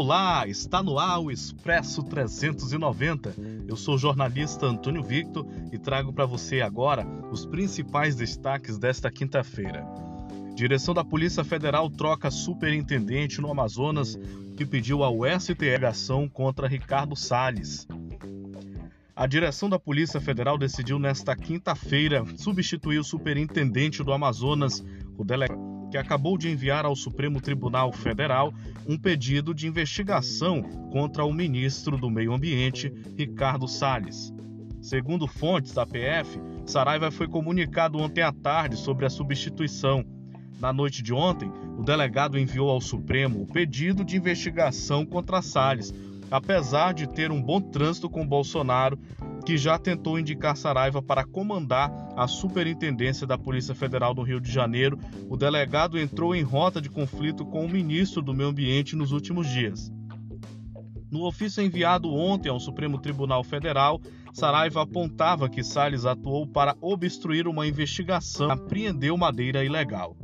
[0.00, 3.34] Olá, está no ar o Expresso 390.
[3.66, 9.10] Eu sou o jornalista Antônio Victor e trago para você agora os principais destaques desta
[9.10, 9.84] quinta-feira.
[10.54, 14.16] Direção da Polícia Federal troca superintendente no Amazonas
[14.56, 17.84] que pediu ao STF ação contra Ricardo Salles.
[19.16, 24.80] A direção da Polícia Federal decidiu nesta quinta-feira substituir o superintendente do Amazonas,
[25.16, 28.52] o delegado que acabou de enviar ao Supremo Tribunal Federal
[28.86, 34.32] um pedido de investigação contra o ministro do Meio Ambiente, Ricardo Salles.
[34.80, 40.04] Segundo fontes da PF, Saraiva foi comunicado ontem à tarde sobre a substituição.
[40.60, 45.94] Na noite de ontem, o delegado enviou ao Supremo o pedido de investigação contra Salles,
[46.30, 48.98] apesar de ter um bom trânsito com Bolsonaro
[49.44, 54.50] que já tentou indicar Saraiva para comandar a superintendência da Polícia Federal do Rio de
[54.50, 59.12] Janeiro, o delegado entrou em rota de conflito com o ministro do Meio Ambiente nos
[59.12, 59.92] últimos dias.
[61.10, 64.00] No ofício enviado ontem ao Supremo Tribunal Federal,
[64.32, 70.16] Saraiva apontava que Salles atuou para obstruir uma investigação e apreendeu madeira ilegal.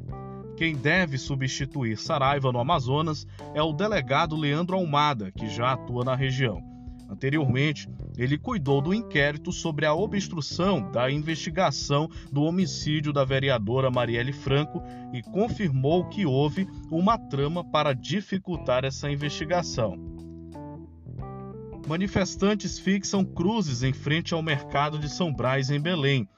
[0.56, 6.14] Quem deve substituir Saraiva no Amazonas é o delegado Leandro Almada, que já atua na
[6.14, 6.73] região.
[7.14, 14.32] Anteriormente, ele cuidou do inquérito sobre a obstrução da investigação do homicídio da vereadora Marielle
[14.32, 19.96] Franco e confirmou que houve uma trama para dificultar essa investigação.
[21.86, 26.28] Manifestantes fixam cruzes em frente ao mercado de São Brás, em Belém.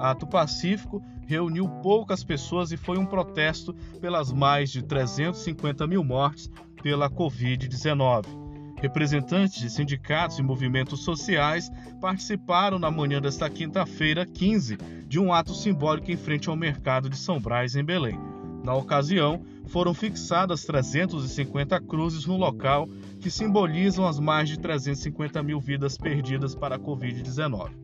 [0.00, 6.50] Ato pacífico reuniu poucas pessoas e foi um protesto pelas mais de 350 mil mortes
[6.82, 8.43] pela Covid-19.
[8.84, 14.76] Representantes de sindicatos e movimentos sociais participaram na manhã desta quinta-feira, 15,
[15.08, 18.20] de um ato simbólico em frente ao mercado de São Brás, em Belém.
[18.62, 22.86] Na ocasião, foram fixadas 350 cruzes no local
[23.22, 27.83] que simbolizam as mais de 350 mil vidas perdidas para a Covid-19.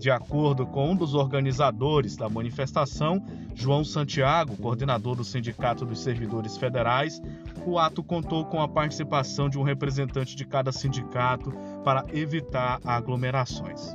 [0.00, 3.22] De acordo com um dos organizadores da manifestação,
[3.54, 7.20] João Santiago, coordenador do Sindicato dos Servidores Federais,
[7.66, 11.52] o ato contou com a participação de um representante de cada sindicato
[11.84, 13.94] para evitar aglomerações.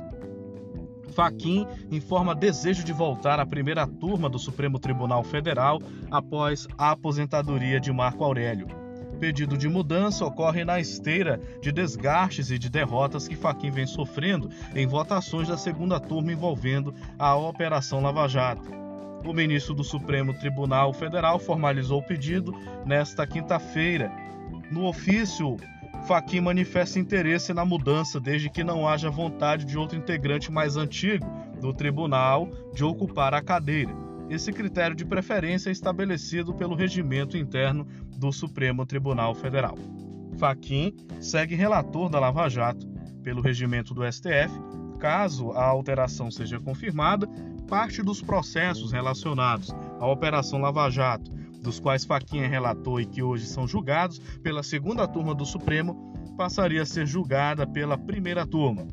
[1.12, 7.80] Faquim informa desejo de voltar à primeira turma do Supremo Tribunal Federal após a aposentadoria
[7.80, 8.85] de Marco Aurélio.
[9.18, 14.50] Pedido de mudança ocorre na esteira de desgastes e de derrotas que Faquim vem sofrendo
[14.74, 18.70] em votações da segunda turma envolvendo a Operação Lava Jato.
[19.24, 22.54] O ministro do Supremo Tribunal Federal formalizou o pedido
[22.84, 24.12] nesta quinta-feira.
[24.70, 25.56] No ofício,
[26.06, 31.26] Faquim manifesta interesse na mudança desde que não haja vontade de outro integrante mais antigo
[31.60, 34.05] do tribunal de ocupar a cadeira.
[34.28, 39.78] Esse critério de preferência é estabelecido pelo regimento interno do Supremo Tribunal Federal.
[40.36, 42.86] Faquim segue relator da Lava Jato.
[43.22, 44.52] Pelo regimento do STF,
[44.98, 47.28] caso a alteração seja confirmada,
[47.68, 51.30] parte dos processos relacionados à Operação Lava Jato,
[51.62, 56.12] dos quais Faquim é relator e que hoje são julgados pela segunda turma do Supremo,
[56.36, 58.86] passaria a ser julgada pela primeira turma.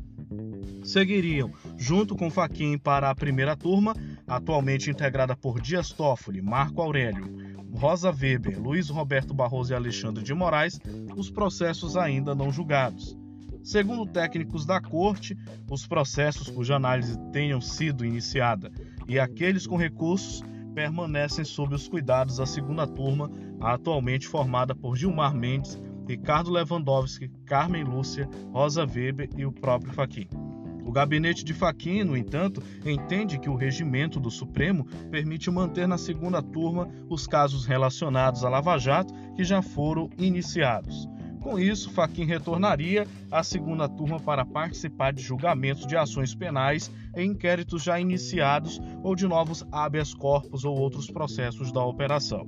[0.82, 3.94] Seguiriam, junto com Faquim para a primeira turma,
[4.26, 10.32] atualmente integrada por Dias Toffoli, Marco Aurélio, Rosa Weber, Luiz Roberto Barroso e Alexandre de
[10.32, 10.80] Moraes,
[11.16, 13.16] os processos ainda não julgados.
[13.62, 15.36] Segundo técnicos da corte,
[15.70, 18.70] os processos cuja análise tenham sido iniciada
[19.08, 20.42] e aqueles com recursos
[20.74, 23.30] permanecem sob os cuidados da segunda turma,
[23.60, 30.28] atualmente formada por Gilmar Mendes, Ricardo Lewandowski, Carmen Lúcia, Rosa Weber e o próprio Faquim.
[30.84, 35.96] O gabinete de Fachin, no entanto, entende que o regimento do Supremo permite manter na
[35.96, 41.08] segunda turma os casos relacionados à Lava Jato que já foram iniciados.
[41.40, 47.30] Com isso, Fachin retornaria à segunda turma para participar de julgamentos de ações penais em
[47.30, 52.46] inquéritos já iniciados ou de novos habeas corpus ou outros processos da operação.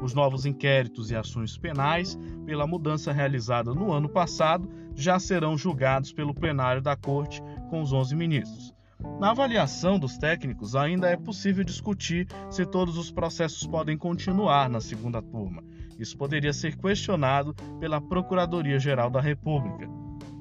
[0.00, 6.12] Os novos inquéritos e ações penais, pela mudança realizada no ano passado, já serão julgados
[6.12, 8.74] pelo plenário da Corte com os 11 ministros.
[9.20, 14.80] Na avaliação dos técnicos, ainda é possível discutir se todos os processos podem continuar na
[14.80, 15.62] segunda turma.
[15.98, 19.88] Isso poderia ser questionado pela Procuradoria-Geral da República.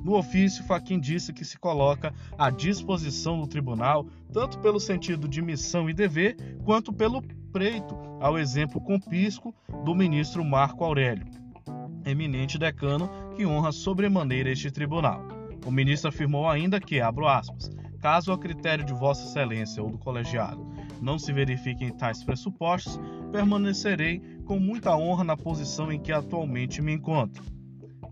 [0.04, 5.42] No ofício, Faquim disse que se coloca à disposição do tribunal tanto pelo sentido de
[5.42, 11.26] missão e dever, quanto pelo preito ao exemplo compísco do ministro Marco Aurélio,
[12.06, 15.35] eminente decano que honra sobremaneira este tribunal.
[15.66, 19.98] O ministro afirmou ainda que, abro aspas, caso a critério de Vossa Excelência ou do
[19.98, 20.64] colegiado
[21.02, 23.00] não se verifiquem tais pressupostos,
[23.32, 27.44] permanecerei com muita honra na posição em que atualmente me encontro.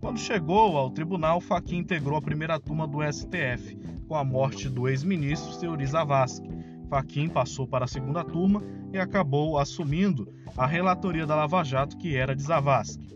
[0.00, 4.88] Quando chegou ao tribunal, Fachin integrou a primeira turma do STF, com a morte do
[4.88, 6.48] ex-ministro Teori Zavascki.
[6.90, 8.62] Fachin passou para a segunda turma
[8.92, 13.14] e acabou assumindo a relatoria da Lava Jato, que era de Zavascki.